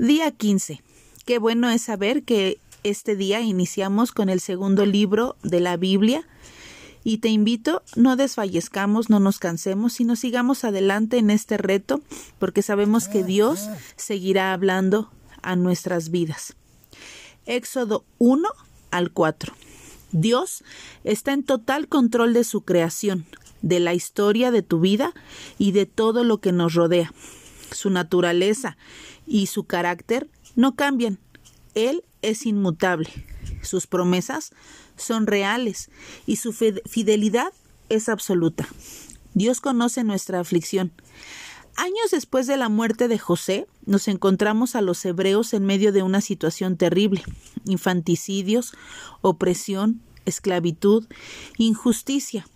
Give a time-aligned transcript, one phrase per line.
[0.00, 0.82] Día 15.
[1.26, 6.26] Qué bueno es saber que este día iniciamos con el segundo libro de la Biblia
[7.04, 12.00] y te invito, no desfallezcamos, no nos cansemos, sino sigamos adelante en este reto
[12.38, 15.10] porque sabemos que Dios seguirá hablando
[15.42, 16.56] a nuestras vidas.
[17.44, 18.48] Éxodo 1
[18.90, 19.52] al 4.
[20.12, 20.64] Dios
[21.04, 23.26] está en total control de su creación,
[23.60, 25.12] de la historia de tu vida
[25.58, 27.12] y de todo lo que nos rodea.
[27.72, 28.76] Su naturaleza
[29.26, 31.18] y su carácter no cambian.
[31.74, 33.08] Él es inmutable.
[33.62, 34.50] Sus promesas
[34.96, 35.90] son reales
[36.26, 37.52] y su fidelidad
[37.88, 38.68] es absoluta.
[39.34, 40.92] Dios conoce nuestra aflicción.
[41.76, 46.02] Años después de la muerte de José, nos encontramos a los hebreos en medio de
[46.02, 47.22] una situación terrible,
[47.64, 48.74] infanticidios,
[49.22, 51.06] opresión, esclavitud,
[51.56, 52.46] injusticia.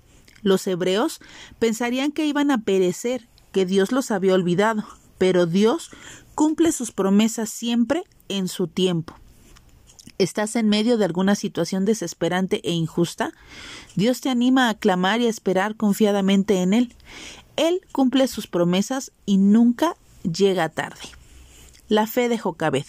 [0.42, 1.20] Los hebreos
[1.58, 4.84] pensarían que iban a perecer, que Dios los había olvidado,
[5.18, 5.90] pero Dios
[6.34, 9.14] cumple sus promesas siempre en su tiempo.
[10.18, 13.32] ¿Estás en medio de alguna situación desesperante e injusta?
[13.96, 16.94] Dios te anima a clamar y a esperar confiadamente en Él.
[17.56, 21.00] Él cumple sus promesas y nunca llega tarde.
[21.88, 22.86] La fe de Jocabed.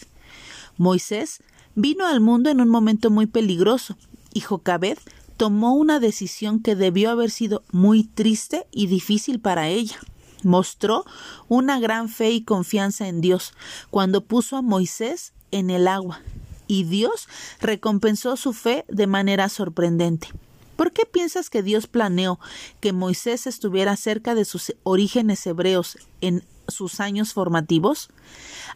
[0.78, 1.42] Moisés
[1.74, 3.98] vino al mundo en un momento muy peligroso
[4.34, 4.98] y Jocabed
[5.38, 9.98] tomó una decisión que debió haber sido muy triste y difícil para ella.
[10.46, 11.06] Mostró
[11.48, 13.56] una gran fe y confianza en Dios
[13.90, 16.22] cuando puso a Moisés en el agua,
[16.68, 17.28] y Dios
[17.60, 20.30] recompensó su fe de manera sorprendente.
[20.76, 22.40] ¿Por qué piensas que Dios planeó
[22.80, 28.10] que Moisés estuviera cerca de sus orígenes hebreos en sus años formativos?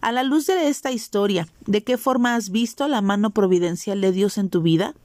[0.01, 4.11] A la luz de esta historia, ¿de qué forma has visto la mano providencial de
[4.11, 4.95] Dios en tu vida?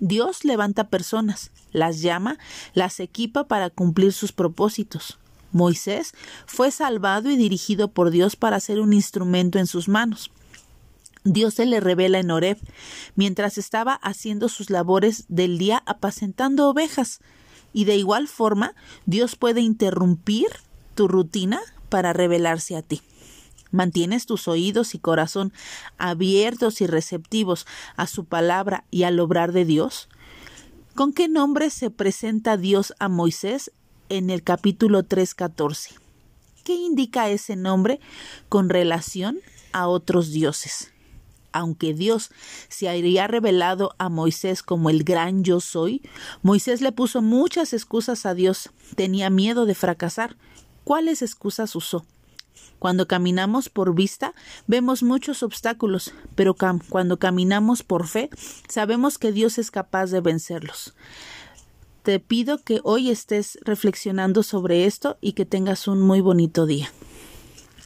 [0.00, 2.38] Dios levanta personas, las llama,
[2.74, 5.20] las equipa para cumplir sus propósitos.
[5.52, 6.12] Moisés
[6.46, 10.30] fue salvado y dirigido por Dios para ser un instrumento en sus manos.
[11.24, 12.58] Dios se le revela en Horeb,
[13.14, 17.20] mientras estaba haciendo sus labores del día apacentando ovejas.
[17.72, 18.74] Y de igual forma,
[19.06, 20.48] Dios puede interrumpir
[20.94, 23.02] tu rutina para revelarse a ti.
[23.70, 25.52] ¿Mantienes tus oídos y corazón
[25.96, 30.08] abiertos y receptivos a su palabra y al obrar de Dios?
[30.94, 33.72] ¿Con qué nombre se presenta Dios a Moisés
[34.12, 35.94] en el capítulo 3.14.
[36.64, 37.98] ¿Qué indica ese nombre
[38.50, 39.38] con relación
[39.72, 40.92] a otros dioses?
[41.50, 42.30] Aunque Dios
[42.68, 46.02] se habría revelado a Moisés como el gran yo soy,
[46.42, 48.68] Moisés le puso muchas excusas a Dios.
[48.96, 50.36] Tenía miedo de fracasar.
[50.84, 52.04] ¿Cuáles excusas usó?
[52.78, 54.34] Cuando caminamos por vista,
[54.66, 56.54] vemos muchos obstáculos, pero
[56.90, 58.28] cuando caminamos por fe,
[58.68, 60.92] sabemos que Dios es capaz de vencerlos
[62.02, 66.90] te pido que hoy estés reflexionando sobre esto y que tengas un muy bonito día.